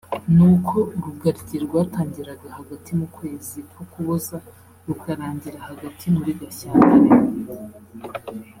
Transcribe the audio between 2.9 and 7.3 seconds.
mu kwezi k’Ukuboza rukarangira hagati muri Gashyantare